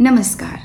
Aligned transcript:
नमस्कार। 0.00 0.60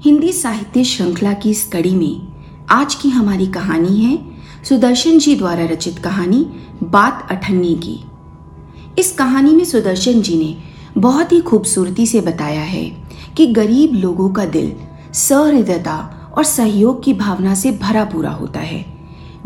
हिंदी 0.00 0.32
साहित्य 0.32 0.84
श्रृंखला 0.84 1.32
की 1.32 1.50
इस 1.50 1.70
कड़ी 1.72 1.94
में 1.94 2.32
आज 2.70 2.94
की 2.94 3.08
हमारी 3.08 3.46
कहानी 3.46 4.00
है 4.00 4.18
सुदर्शन 4.64 5.18
जी 5.18 5.36
द्वारा 5.36 5.64
रचित 5.64 5.98
कहानी, 5.98 6.46
बात 6.82 7.28
अठन्नी 7.30 7.74
की। 7.74 8.04
इस 8.98 9.12
कहानी 9.12 9.52
में 9.52 9.64
सुदर्शन 9.64 10.22
जी 10.22 10.36
ने 10.38 10.56
बहुत 11.00 11.32
ही 11.32 11.40
खूबसूरती 11.40 12.06
से 12.06 12.20
बताया 12.20 12.60
है 12.60 12.84
कि 13.36 13.46
गरीब 13.46 13.92
लोगों 13.92 14.28
का 14.30 14.44
दिल 14.44 14.72
सहृदयता 15.12 16.34
और 16.36 16.44
सहयोग 16.44 17.02
की 17.04 17.14
भावना 17.14 17.54
से 17.54 17.72
भरा 17.72 18.04
पूरा 18.04 18.30
होता 18.30 18.60
है। 18.60 18.84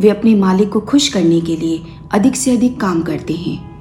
वे 0.01 0.09
अपने 0.09 0.35
मालिक 0.35 0.69
को 0.69 0.81
खुश 0.81 1.09
करने 1.09 1.41
के 1.41 1.57
लिए 1.57 1.85
अधिक 2.11 2.37
से 2.37 2.57
अधिक 2.57 2.81
काम 2.81 3.03
करते 3.03 3.35
हैं। 3.35 3.77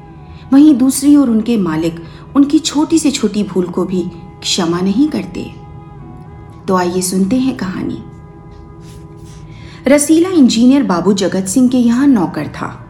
वहीं 0.53 0.75
दूसरी 0.75 1.15
ओर 1.15 1.29
उनके 1.29 1.57
मालिक 1.57 2.03
उनकी 2.35 2.59
छोटी 2.59 2.99
से 2.99 3.11
छोटी 3.11 3.43
भूल 3.43 3.65
को 3.65 3.85
भी 3.85 4.05
क्षमा 4.45 4.79
नहीं 4.79 5.07
करते। 5.07 5.55
तो 6.67 6.75
आइए 6.75 7.01
सुनते 7.01 7.35
हैं 7.35 7.57
कहानी। 7.57 8.03
रसीला 9.87 10.29
इंजीनियर 10.29 10.83
बाबू 10.83 11.13
जगत 11.13 11.45
सिंह 11.45 11.69
के 11.69 11.77
यहाँ 11.77 12.07
नौकर 12.07 12.47
था। 12.47 12.87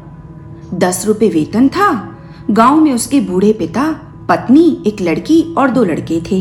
दस 0.73 1.05
रुपए 1.07 1.29
वेतन 1.29 1.67
था। 1.67 2.17
गाँव 2.51 2.81
में 2.81 2.93
उसके 2.93 3.19
बूढ़े 3.21 3.53
पिता, 3.53 3.91
पत्नी, 4.29 4.83
एक 4.87 5.01
लड़की 5.01 5.41
और 5.57 5.71
दो 5.71 5.83
लड़के 5.83 6.21
थे। 6.31 6.39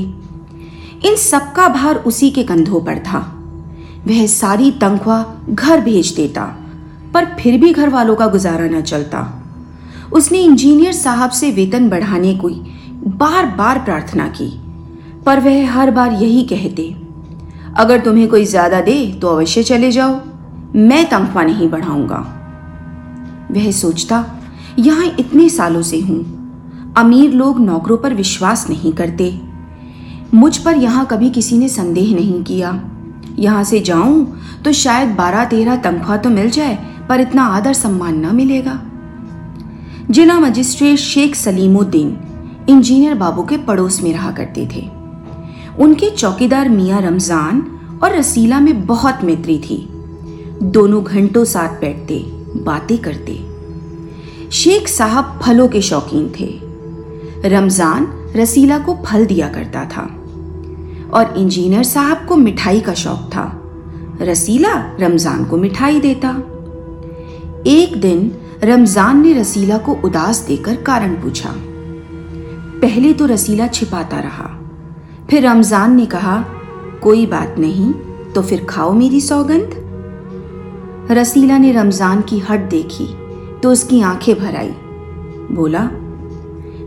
इन 1.05 1.17
सबका 1.17 1.69
भार 1.69 1.97
उसी 1.97 2.31
के 2.31 2.43
कंधों 2.43 2.81
पर 2.81 2.99
था। 2.99 3.19
वह 4.07 4.27
सारी 4.27 4.71
तनख्वाह 4.71 5.55
घर 5.55 5.81
भेज 5.81 6.09
देता, 6.09 6.45
पर 7.15 7.25
फिर 7.25 7.61
भी 7.61 7.73
घर 7.73 7.89
वालों 7.89 8.17
का 8.17 8.27
गुजारा 8.27 8.65
न 8.65 8.83
चलता। 8.83 9.43
उसने 10.13 10.39
इंजीनियर 10.39 10.93
साहब 10.93 11.31
से 11.31 11.51
वेतन 11.51 11.89
बढ़ाने 11.91 12.35
की 12.35 12.77
बार 13.07 13.47
बार 13.47 13.79
प्रार्थना 13.79 14.29
की। 14.29 14.64
पर 15.27 15.41
वह 15.41 15.71
हर 15.73 15.91
बार 15.91 16.13
यही 16.13 16.43
कहते, 16.45 16.95
अगर 17.77 18.01
तुम्हें 18.01 18.29
कोई 18.29 18.45
ज़्यादा 18.47 18.81
दे 18.81 18.97
तो 19.23 19.29
अवश्य 19.29 19.63
चले 19.63 19.91
जाओ, 19.93 20.21
मैं 20.77 21.05
तनख्वाह 21.11 21.45
नहीं 21.45 21.69
बढ़ाऊँगा। 21.71 22.19
वह 23.53 23.71
सोचता, 23.73 24.25
यहाँ 24.79 25.07
इतने 25.19 25.49
सालों 25.51 25.83
से 25.83 26.01
हूँ, 26.01 26.23
अमीर 26.97 27.33
लोग 27.33 27.61
नौकरों 27.61 27.97
पर 27.99 28.15
विश्वास 28.15 28.69
नहीं 28.71 28.93
करते। 28.93 29.33
मुझ 30.35 30.57
पर 30.59 30.77
यहाँ 30.77 31.07
कभी 31.07 31.31
किसी 31.31 31.59
ने 31.59 31.69
संदेह 31.69 32.15
नहीं 32.15 32.43
किया। 32.45 32.81
यहाँ 33.39 33.63
से 33.65 33.81
जाऊँ 33.81 34.41
तो 34.65 34.73
शायद 34.73 35.15
बारह 35.17 35.45
तेरह 35.45 35.77
तनख्वाह 35.77 36.17
तो 36.17 36.31
मिल 36.31 36.51
जाए, 36.51 36.79
पर 37.09 37.21
इतना 37.21 37.45
आदर 37.47 37.73
सम्मान 37.75 38.19
न 38.27 38.35
मिलेगा। 38.35 38.81
जिला 40.11 40.39
मजिस्ट्रेट 40.41 40.99
शेख 40.99 41.35
सलीमुद्दीन, 41.35 42.17
इंजीनियर 42.69 43.15
बाबू 43.17 43.43
के 43.43 43.57
पड़ोस 43.59 44.03
में 44.03 44.13
रहा 44.13 44.31
करते 44.33 44.69
थे। 44.75 44.83
उनके 45.81 46.11
चौकीदार 46.11 46.69
मियाँ 46.69 47.01
रमज़ान 47.03 47.61
और 48.03 48.17
रसीला 48.17 48.61
में 48.61 48.87
बहुत 48.87 49.25
मैत्री 49.25 49.59
थी। 49.59 49.77
दोनों 50.63 51.03
घंटों 51.05 51.45
साथ 51.45 51.81
बैठते, 51.81 52.19
बातें 52.65 52.97
करते। 52.99 53.35
शेख 54.53 54.89
साहब 54.89 55.39
फलों 55.43 55.69
के 55.69 55.83
शौकीन 55.83 56.33
थे। 56.41 56.49
रमज़ान 57.49 58.07
रसीला 58.37 58.79
को 58.79 58.95
फल 59.07 59.27
दिया 59.27 59.49
करता 59.49 59.85
था 59.87 60.03
और 61.13 61.35
इंजीनियर 61.39 61.85
साहब 61.85 62.27
को 62.27 62.37
मिठाई 62.37 62.81
का 62.81 62.95
शौक 62.95 63.29
था। 63.29 63.51
रसीला 64.23 64.75
रमज़ान 65.01 65.45
को 65.45 65.57
मिठाई 65.57 66.01
देता। 66.01 66.29
एक 67.67 68.01
दिन 68.01 68.31
रमज़ान 68.65 69.23
ने 69.23 69.33
रसीला 69.33 69.79
को 69.79 69.95
उदास 70.05 70.45
देकर 70.49 70.77
कारण 70.83 71.15
पूछा। 71.15 71.55
पहले 72.81 73.13
तो 73.13 73.27
रसीला 73.27 73.67
छिपाता 73.67 74.21
रहा। 74.21 74.61
फिर 75.31 75.47
रमज़ान 75.47 75.95
ने 75.97 76.07
कहा, 76.07 76.39
कोई 77.03 77.27
बात 77.27 77.55
नहीं 77.59 77.93
तो 78.33 78.43
फिर 78.43 78.65
खाओ 78.65 78.93
मेरी 78.93 79.21
सौगंध? 79.21 79.75
रसीला 81.11 81.59
ने 81.59 81.73
रमज़ान 81.73 82.21
की 82.21 82.39
हट 82.41 82.69
देखी 82.71 83.07
तो 83.61 83.71
उसकी 83.71 84.01
आँखें 84.03 84.35
भर 84.35 84.57
आई। 84.57 84.71
बोला, 85.51 85.85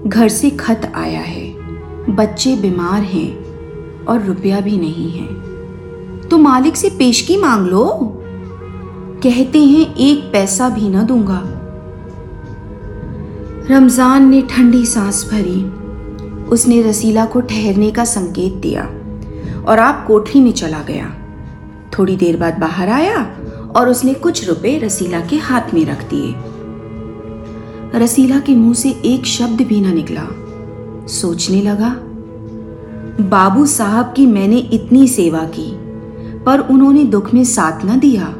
घर 0.07 0.27
से 0.29 0.49
खत 0.49 0.91
आया 0.95 1.21
है, 1.21 1.45
बच्चे 2.09 2.55
बीमार 2.55 3.01
हैं 3.03 4.05
और 4.05 4.21
रुपया 4.21 4.59
भी 4.61 4.77
नहीं 4.77 5.09
है। 5.11 5.27
तो 6.29 6.37
मालिक 6.37 6.75
से 6.75 6.89
पेशगी 6.89 7.37
मांग 7.37 7.67
लो। 7.67 7.85
कहते 9.23 9.59
हैं, 9.59 9.93
एक 9.95 10.29
पैसा 10.33 10.69
भी 10.69 10.89
ना 10.89 11.03
दूँगा। 11.03 11.41
रमज़ान 13.71 14.29
ने 14.29 14.41
ठंडी 14.49 14.85
सांस 14.85 15.23
भरी 15.31 15.61
उसने 16.51 16.81
रसीला 16.81 17.25
को 17.25 17.41
ठहरने 17.41 17.91
का 17.91 18.03
संकेत 18.05 18.53
दिया 18.53 18.83
और 19.63 19.79
आप 19.79 20.05
कोठरी 20.07 20.41
में 20.41 20.51
चला 20.51 20.81
गया। 20.81 21.13
थोड़ी 21.99 22.15
देर 22.15 22.37
बाद 22.37 22.59
बाहर 22.59 22.89
आया 22.89 23.23
और 23.75 23.89
उसने 23.89 24.13
कुछ 24.13 24.47
रुपए 24.47 24.77
रसीला 24.77 25.19
के 25.21 25.37
हाथ 25.37 25.73
में 25.73 25.85
रख 25.85 26.03
दिए। 26.09 26.33
रसीला 27.99 28.39
के 28.39 28.55
मुँह 28.55 28.73
से 28.73 28.89
एक 29.05 29.25
शब्द 29.25 29.61
भी 29.61 29.81
ना 29.81 29.93
निकला। 29.93 30.27
सोचने 31.07 31.61
लगा, 31.61 31.89
बाबू 33.29 33.65
साहब 33.65 34.13
की 34.17 34.25
मैंने 34.25 34.57
इतनी 34.57 35.07
सेवा 35.07 35.43
की, 35.55 35.71
पर 36.43 36.59
उन्होंने 36.59 37.03
दुख 37.03 37.33
में 37.33 37.43
साथ 37.43 37.85
न 37.85 37.99
दिया। 37.99 38.33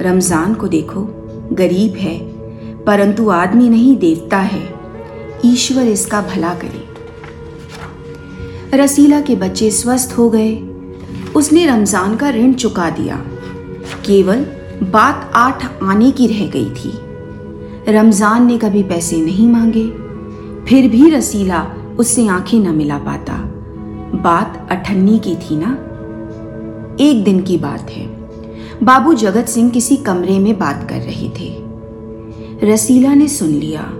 रमज़ान 0.00 0.54
को 0.54 0.68
देखो, 0.68 1.02
गरीब 1.52 1.96
है, 1.96 2.18
परंतु 2.84 3.28
आदमी 3.30 3.68
नहीं, 3.68 3.96
देवता 3.96 4.38
है। 4.38 4.62
ईश्वर 5.44 5.82
इसका 5.82 6.20
भला 6.22 6.54
करे। 6.54 6.86
रसीला 8.74 9.20
के 9.20 9.36
बच्चे 9.36 9.70
स्वस्थ 9.70 10.14
हो 10.18 10.30
गए। 10.30 10.56
उसने 11.36 11.66
रमज़ान 11.66 12.16
का 12.16 12.30
ऋण 12.30 12.52
चुका 12.52 12.90
दिया। 12.90 13.16
केवल 14.06 14.46
बात 14.82 15.30
आठ 15.34 15.82
आने 15.82 16.10
की 16.10 16.26
रह 16.26 16.46
गई 16.46 16.70
थी। 16.70 16.92
रमज़ान 17.92 18.46
ने 18.46 18.58
कभी 18.58 18.82
पैसे 18.82 19.16
नहीं 19.16 19.48
मांगे। 19.48 19.86
फिर 20.64 20.90
भी 20.90 21.10
रसीला 21.10 21.66
उससे 21.98 22.26
आँखें 22.28 22.58
न 22.60 22.74
मिला 22.74 22.98
पाता। 22.98 23.34
बात 24.14 24.68
अठन्नी 24.70 25.18
की 25.18 25.36
थी 25.36 25.56
ना? 25.56 25.72
एक 27.00 27.24
दिन 27.24 27.42
की 27.42 27.56
बात 27.56 27.90
है। 27.90 28.06
बाबू 28.82 29.14
जगत 29.14 29.46
सिंह 29.46 29.70
किसी 29.70 29.96
कमरे 29.96 30.38
में 30.38 30.58
बात 30.58 30.86
कर 30.88 31.00
रहे 31.00 31.28
थे। 31.28 31.56
रसीला 32.72 33.14
ने 33.14 33.28
सुन 33.28 33.48
लिया। 33.48 33.92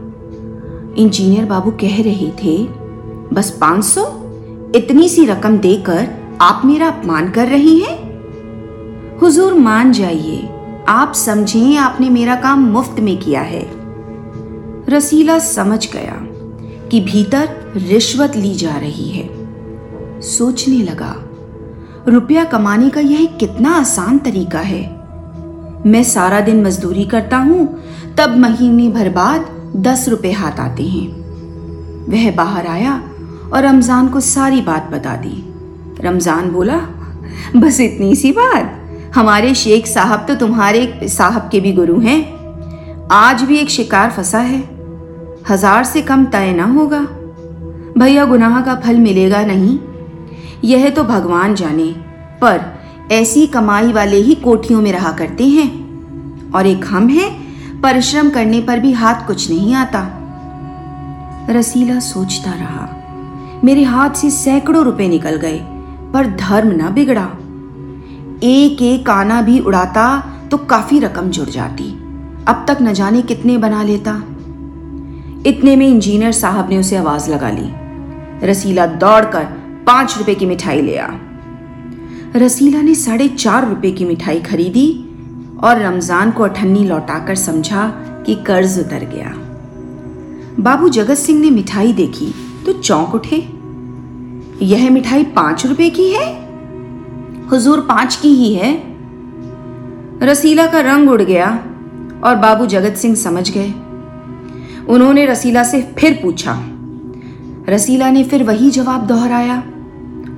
इंजीनियर 1.03 1.45
बाबू 1.45 1.71
कह 1.71 2.03
रहे 2.03 2.31
थे, 2.45 2.65
बस 3.33 3.59
पाँच 3.61 3.85
सौ? 3.85 4.18
इतनी 4.79 5.09
सी 5.09 5.25
रकम 5.27 5.59
देकर 5.59 6.09
आप 6.41 6.63
मेरा 6.65 6.89
अपमान 6.89 7.31
कर 7.31 7.47
रही 7.47 7.79
हैं? 7.81 7.97
हुजूर, 9.19 9.55
मान 9.55 9.93
जाइए, 9.93 10.49
आप 10.89 11.13
समझें 11.13 11.77
आपने 11.77 12.11
मेरा 12.11 12.35
काम 12.35 12.61
मुफ़्त 12.61 13.01
में 13.01 13.17
किया 13.19 13.41
है। 13.41 13.71
रसीला 14.89 15.39
समझ 15.39 15.93
गया 15.93 16.15
कि 16.89 17.01
भीतर 17.01 17.73
रिश्वत 17.77 18.37
ली 18.37 18.55
जा 18.55 18.77
रही 18.77 19.09
है। 19.09 19.29
सोचने 20.21 20.77
लगा, 20.77 21.15
रुपया 22.09 22.45
कमाने 22.45 22.91
का 22.91 23.01
यह 23.01 23.27
कितना 23.27 23.71
आसान 23.71 24.19
तरीका 24.19 24.61
है। 24.61 24.83
मैं 25.87 26.03
सारा 26.05 26.41
दिन 26.41 26.63
मजदूरी 26.63 27.05
करता 27.05 27.37
हूँ, 27.37 27.83
तब 28.19 28.37
महीने 28.37 28.89
भर 28.89 29.09
बाद 29.09 29.73
दस 29.77 30.09
रुपए 30.09 30.33
हाथ 30.33 30.61
आते 30.61 30.83
हैं। 30.83 31.09
वह 32.11 32.31
बाहर 32.37 32.67
आया 32.67 33.08
और 33.53 33.63
रमज़ान 33.63 34.09
को 34.09 34.21
सारी 34.21 34.61
बात 34.61 34.91
बता 34.91 35.17
दी। 35.17 35.37
रमज़ान 36.01 36.51
बोला, 36.51 36.77
बस 37.57 37.81
इतनी 37.81 38.15
सी 38.15 38.33
बात। 38.33 38.75
हमारे 39.15 39.55
शेख 39.55 39.87
साहब 39.87 40.25
तो 40.27 40.35
तुम्हारे 40.35 41.09
साहब 41.09 41.49
के 41.53 41.61
भी 41.61 41.73
गुरु 41.73 41.99
हैं। 42.01 42.21
आज 43.13 43.43
भी 43.43 43.57
एक 43.57 43.71
शिकार 43.71 44.11
फंसा 44.11 44.39
है। 44.39 44.63
हज़ार 45.51 45.85
से 45.85 46.03
कम 46.03 46.25
तय 46.25 46.53
ना 46.53 46.65
होगा। 46.65 47.01
भैया, 47.99 48.25
गुनाह 48.25 48.61
का 48.61 48.75
फल 48.77 48.97
मिलेगा 48.97 49.43
नहीं। 49.45 49.79
यह 50.65 50.89
तो 50.91 51.05
भगवान 51.05 51.55
जाने, 51.55 51.95
पर 52.43 52.61
ऐसी 53.13 53.47
कमाई 53.47 53.93
वाले 53.93 54.17
ही 54.17 54.35
कोठियों 54.35 54.81
में 54.83 54.93
रहा 54.93 55.13
करते 55.13 55.45
हैं। 55.45 56.51
और 56.53 56.67
एक 56.67 56.85
हम 56.85 57.09
हैं, 57.09 57.31
परिश्रम 57.81 58.31
करने 58.31 58.61
पर 58.61 58.79
भी 58.79 58.93
हाथ 58.93 59.27
कुछ 59.27 59.49
नहीं 59.51 59.75
आता। 59.75 60.07
रसीला 61.51 61.99
सोचता 62.01 62.51
रहा। 62.51 62.89
मेरे 63.65 63.83
हाथ 63.83 64.11
से 64.11 64.31
सैकड़ों 64.31 64.85
रुपए 64.85 65.09
निकल 65.09 65.37
गए, 65.37 65.59
पर 66.13 66.27
धर्म 66.37 66.71
न 66.73 66.91
बिगड़ा। 66.95 67.25
एक 68.45 68.83
एक 68.83 69.11
आना 69.11 69.41
भी 69.43 69.59
उड़ाता 69.61 70.07
तो 70.51 70.57
काफ़ी 70.67 70.99
रकम 70.99 71.31
जुड़ 71.31 71.49
जाती। 71.49 71.91
अब 72.49 72.65
तक 72.69 72.79
न 72.83 72.93
जाने 72.93 73.23
कितने 73.23 73.57
बना 73.59 73.83
लेता। 73.83 74.13
इतने 75.47 75.77
में 75.77 75.87
इंजीनियर 75.89 76.33
साहब 76.33 76.71
ने 76.71 76.79
उसे 76.79 76.97
आवाज़ 76.97 77.31
लगा 77.31 77.51
ली। 77.51 77.69
रसीला 78.49 78.87
दौड़कर 78.87 79.45
पाँच 79.87 80.17
रुपए 80.19 80.35
की 80.35 80.47
मिठाई 80.47 80.83
ले 80.83 80.97
आ। 80.97 81.09
रसीला 82.37 82.83
ने 82.83 82.95
साढ़े 82.95 83.29
चार 83.29 83.69
रुपए 83.69 83.91
की 83.91 84.05
मिठाई 84.05 84.41
खरीदी 84.41 84.89
और 85.65 85.81
रमज़ान 85.83 86.31
को 86.31 86.45
अठन्नी 86.45 86.85
लौटाकर 86.85 87.35
समझा 87.35 87.87
कि 88.27 88.35
कर्ज 88.47 88.79
उतर 88.79 89.11
गया। 89.15 89.33
बाबू 90.63 90.89
जगत 90.89 91.19
सिंह 91.19 91.41
ने 91.41 91.51
मिठाई 91.51 91.93
देखी। 91.93 92.35
तो 92.69 92.73
चौंक 92.73 93.15
उठे। 93.15 93.37
यह 94.65 94.91
मिठाई 94.91 95.25
पाँच 95.25 95.67
रुपए 95.67 95.91
की 95.91 96.11
है? 96.11 96.49
हुजूर 97.51 97.81
पाँच 97.81 98.17
की 98.17 98.29
ही 98.29 98.55
है। 98.55 98.83
रसीला 100.23 100.67
का 100.67 100.81
रंग 100.81 101.11
उड़ 101.11 101.23
गया 101.23 101.51
और 102.25 102.37
बाबू 102.37 102.67
जगत 102.67 102.97
सिंह 102.97 103.15
समझ 103.15 103.51
गए। 103.51 103.69
उन्होंने 104.89 105.27
रसीला 105.27 105.65
से 105.65 105.95
फिर 105.99 106.21
पूछा। 106.23 106.63
रसीला 107.69 108.11
ने 108.11 108.25
फिर 108.25 108.43
वही 108.43 108.71
जवाब 108.71 109.07
दोहराया। 109.07 109.63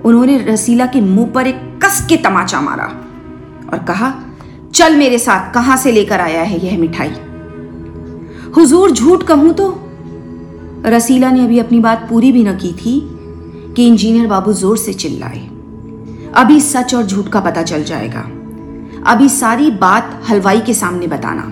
उन्होंने 0.05 0.39
रसीला 0.39 0.87
के 0.87 1.01
मुँह 1.01 1.27
पर 1.27 1.47
एक 1.47 1.81
कस 1.85 2.07
के 2.09 2.17
तमाचा 2.17 2.61
मारा 2.61 2.87
और 3.73 3.85
कहा, 3.89 4.15
चल 4.75 4.97
मेरे 4.97 5.19
साथ, 5.19 5.55
कहाँ 5.55 5.77
से 5.77 5.93
लेकर 5.93 6.21
आया 6.21 6.43
है 6.43 6.67
यह 6.67 6.79
मिठाई? 6.79 7.11
हुजूर, 8.57 8.91
झूठ 8.91 9.23
कहूँ 9.23 9.53
तो 9.53 9.87
रसीला 10.87 11.31
ने 11.31 11.45
अभी 11.45 11.59
अपनी 11.59 11.81
बात 11.81 12.07
पूरी 12.11 12.33
भी 12.33 12.45
न 12.45 12.57
की 12.57 12.73
थी 12.73 13.01
कि 13.77 13.87
इंजीनियर 13.87 14.27
बाबू 14.27 14.53
ज़ोर 14.53 14.77
से 14.77 14.93
चिल्लाए। 14.93 15.47
अभी 16.35 16.61
सच 16.61 16.95
और 16.95 17.03
झूठ 17.03 17.29
का 17.29 17.41
पता 17.41 17.63
चल 17.63 17.85
जाएगा। 17.85 18.21
अभी 19.07 19.29
सारी 19.29 19.71
बात 19.71 20.23
हलवाई 20.29 20.61
के 20.61 20.75
सामने 20.75 21.07
बताना। 21.07 21.43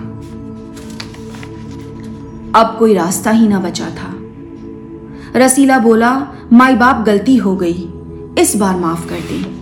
अब 2.59 2.75
कोई 2.79 2.93
रास्ता 2.93 3.31
ही 3.31 3.47
ना 3.47 3.59
बचा 3.59 3.89
था। 3.89 4.15
रसीला 5.35 5.79
बोला, 5.79 6.27
माई 6.53 6.75
बाप 6.75 7.05
गलती 7.05 7.35
हो 7.35 7.55
गई। 7.55 7.89
इस 8.37 8.55
बार 8.55 8.75
माफ़ 8.75 9.07
कर 9.09 9.19
दे। 9.19 9.59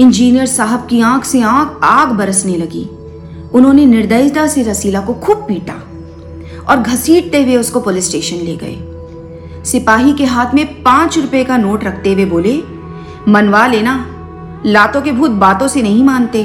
इंजीनियर 0.00 0.46
साहब 0.46 0.86
की 0.86 1.00
आँख 1.00 1.24
से 1.24 1.40
आँख 1.40 1.80
आग 1.82 2.08
बरसने 2.08 2.56
लगी। 2.56 2.88
उन्होंने 3.54 3.86
निर्दयता 3.86 4.46
से 4.46 4.62
रसीला 4.62 5.00
को 5.00 5.14
खूब 5.14 5.36
पीटा। 5.36 5.74
और 6.70 6.76
घसीटते 6.76 7.42
हुए 7.42 7.56
उसको 7.56 7.80
पुलिस 7.80 8.08
स्टेशन 8.08 8.36
ले 8.36 8.56
गए। 8.56 9.64
सिपाही 9.64 10.12
के 10.12 10.24
हाथ 10.24 10.54
में 10.54 10.82
पाँच 10.82 11.18
रुपए 11.18 11.44
का 11.44 11.56
नोट 11.56 11.84
रखते 11.84 12.12
हुए 12.12 12.24
बोले, 12.24 12.62
मनवा 13.28 13.66
लेना, 13.66 14.06
लातों 14.66 15.02
के 15.02 15.12
भूत 15.12 15.30
बातों 15.30 15.68
से 15.68 15.82
नहीं 15.82 16.04
मानते। 16.04 16.44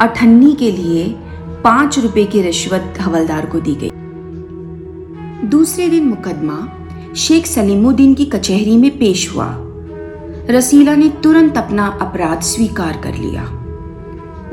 अठन्नी 0.00 0.52
के 0.52 0.70
लिए 0.70 1.14
पाँच 1.64 1.98
रुपए 1.98 2.24
की 2.24 2.42
रिश्वत 2.42 2.94
हवलदार 3.00 3.46
को 3.46 3.60
दी 3.60 3.74
गई। 3.74 3.90
दूसरे 5.48 5.88
दिन 5.88 6.04
मुकदमा 6.04 6.68
शेख 7.16 7.46
सलीमुद्दीन 7.46 8.14
की 8.14 8.24
कचहरी 8.24 8.76
में 8.76 8.98
पेश 8.98 9.34
हुआ। 9.34 9.54
रसीला 10.50 10.94
ने 10.94 11.08
तुरंत 11.08 11.56
अपना 11.58 11.86
अपराध 11.86 12.40
स्वीकार 12.40 13.00
कर 13.04 13.14
लिया। 13.14 13.42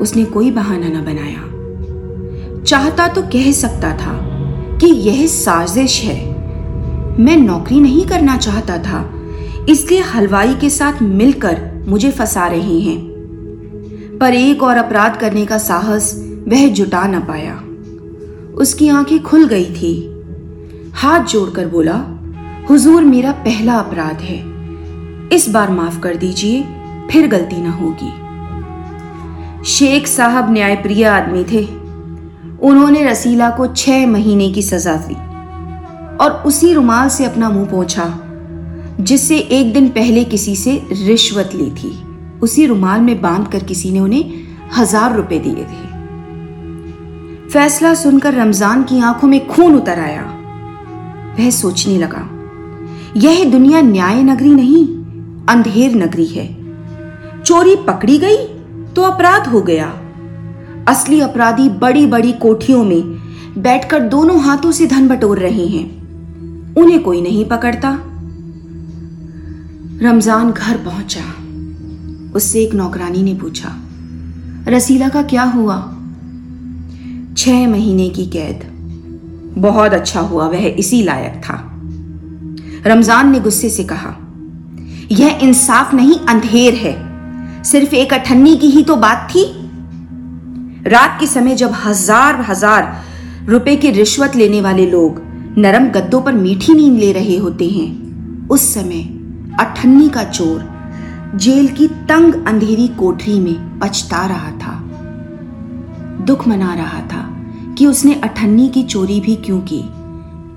उसने 0.00 0.24
कोई 0.24 0.50
बहाना 0.50 0.88
न 0.88 1.04
बनाया। 1.04 1.58
चाहता 2.64 3.08
तो 3.08 3.22
कह 3.22 3.52
सकता 3.52 3.92
था 3.96 4.17
कि 4.80 4.86
यह 4.86 5.26
साजिश 5.26 6.02
है। 6.02 6.28
मैं 7.20 7.36
नौकरी 7.36 7.80
नहीं 7.80 8.06
करना 8.06 8.36
चाहता 8.36 8.78
था, 8.78 9.14
इसलिए 9.68 10.00
हलवाई 10.00 10.54
के 10.54 10.70
साथ 10.70 11.02
मिलकर 11.02 11.84
मुझे 11.88 12.10
फंसा 12.10 12.46
रहे 12.46 12.78
हैं। 12.80 13.08
पर 14.20 14.34
एक 14.34 14.62
और 14.62 14.76
अपराध 14.76 15.16
करने 15.16 15.46
का 15.46 15.58
साहस 15.58 16.28
वह 16.48 16.68
जुटा 16.68 17.06
न 17.06 17.20
पाया। 17.20 17.64
उसकी 18.54 18.88
आँखें 18.88 19.22
खुल 19.22 19.46
गई 19.46 19.64
थी। 19.64 20.22
हाथ 20.94 21.20
जोड़कर 21.20 21.66
बोला, 21.66 22.04
हुजूर, 22.70 23.04
मेरा 23.04 23.32
पहला 23.32 23.74
अपराध 23.74 24.20
है। 24.20 24.44
इस 25.32 25.48
बार 25.48 25.70
माफ़ 25.70 26.00
कर 26.00 26.16
दीजिए, 26.16 26.64
फिर 27.10 27.26
गलती 27.26 27.62
ना 27.62 27.70
होगी। 27.70 28.28
शेख 29.64 30.06
साहब 30.06 30.52
न्यायप्रिय 30.52 31.04
आदमी 31.04 31.44
थे। 31.44 31.77
उन्होंने 32.58 33.02
रसीला 33.04 33.50
को 33.50 33.66
छह 33.68 34.06
महीने 34.06 34.50
की 34.52 34.62
सजा 34.62 34.94
दी 34.98 35.14
और 36.16 36.42
उसी 36.46 36.72
रुमाल 36.74 37.08
से 37.08 37.24
अपना 37.24 37.50
मुँह 37.50 37.66
पोछा, 37.66 38.06
जिससे 39.00 39.38
एक 39.38 39.72
दिन 39.72 39.88
पहले 39.88 40.24
किसी 40.24 40.54
से 40.56 40.80
रिश्वत 40.92 41.50
ली 41.54 41.70
थी। 41.72 41.90
उसी 42.42 42.66
रुमाल 42.66 43.00
में 43.00 43.20
बाँध 43.22 43.46
कर 43.52 43.62
किसी 43.64 43.90
ने 43.90 44.00
उन्हें 44.00 44.24
हज़ार 44.76 45.14
रुपए 45.16 45.38
दिए 45.38 45.64
थे। 45.64 45.86
फैसला 47.48 47.94
सुनकर 47.94 48.34
रमज़ान 48.34 48.82
की 48.82 49.00
आँखों 49.00 49.28
में 49.28 49.46
खून 49.48 49.74
उतर 49.74 49.98
आया। 50.00 50.22
वह 51.38 51.50
सोचने 51.52 51.96
लगा, 51.98 52.28
यह 53.16 53.44
दुनिया 53.50 53.80
न्याय 53.82 54.22
नगरी 54.22 54.50
नहीं, 54.50 54.84
अंधेर 55.48 55.94
नगरी 55.96 56.26
है। 56.26 56.46
चोरी 57.42 57.76
पकड़ी 57.86 58.18
गई 58.18 58.36
तो 58.94 59.02
अपराध 59.02 59.46
हो 59.48 59.60
गया। 59.62 59.86
असली 60.88 61.20
अपराधी 61.20 61.68
बड़ी 61.68 62.06
बड़ी 62.06 62.32
कोठियों 62.32 62.84
में 62.84 63.02
बैठकर 63.58 64.00
दोनों 64.00 64.40
हाथों 64.40 64.72
से 64.72 64.86
धन 64.86 65.08
बटोर 65.08 65.38
रहे 65.38 65.66
हैं। 65.66 66.74
उन्हें 66.74 67.02
कोई 67.02 67.20
नहीं 67.20 67.44
पकड़ता। 67.44 67.90
रमज़ान 70.02 70.52
घर 70.52 70.76
पहुँचा। 70.76 71.24
उससे 72.36 72.62
एक 72.62 72.74
नौकरानी 72.74 73.22
ने 73.22 73.34
पूछा 73.34 73.76
रसीला 74.68 75.08
का 75.08 75.22
क्या 75.22 75.42
हुआ? 75.42 75.76
छह 77.36 77.68
महीने 77.68 78.08
की 78.08 78.26
कैद। 78.26 78.64
बहुत 79.58 79.92
अच्छा 79.92 80.20
हुआ, 80.20 80.46
वह 80.46 80.66
इसी 80.66 81.02
लायक 81.02 81.40
था। 81.44 81.54
रमज़ान 82.86 83.30
ने 83.30 83.40
गुस्से 83.40 83.70
से 83.70 83.84
कहा, 83.84 84.16
यह 85.12 85.38
इंसाफ 85.42 85.94
नहीं, 85.94 86.18
अंधेर 86.28 86.74
है। 86.74 87.64
सिर्फ़ 87.64 87.94
एक 87.94 88.12
अठन्नी 88.12 88.56
की 88.56 88.66
ही 88.66 88.82
तो 88.82 88.96
बात 88.96 89.28
थी। 89.30 89.44
रात 90.88 91.16
के 91.20 91.26
समय 91.26 91.54
जब 91.54 91.72
हज़ार 91.76 92.40
हज़ार 92.40 93.04
रुपए 93.48 93.74
की 93.76 93.90
रिश्वत 93.90 94.36
लेने 94.36 94.60
वाले 94.60 94.86
लोग 94.86 95.20
नरम 95.58 95.88
गद्दों 95.90 96.20
पर 96.22 96.32
मीठी 96.32 96.74
नींद 96.74 96.98
ले 96.98 97.12
रहे 97.12 97.36
होते 97.36 97.68
हैं, 97.68 98.48
उस 98.48 98.62
समय 98.74 99.02
अठन्नी 99.60 100.08
का 100.08 100.24
चोर 100.24 101.36
जेल 101.36 101.68
की 101.68 101.88
तंग 102.08 102.34
अंधेरी 102.46 102.86
कोठरी 102.98 103.38
में 103.40 103.78
पछता 103.78 104.24
रहा 104.26 104.50
था। 104.58 104.78
दुख 106.24 106.46
मना 106.48 106.74
रहा 106.74 107.00
था 107.02 107.26
कि 107.78 107.86
उसने 107.86 108.14
अठन्नी 108.14 108.68
की 108.68 108.82
चोरी 108.84 109.20
भी 109.20 109.34
क्यों 109.36 109.60
की 109.62 109.82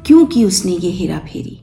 क्यों 0.06 0.26
की 0.26 0.44
उसने 0.46 0.72
ये 0.74 0.92
हेरा 0.92 1.18
फेरी। 1.26 1.61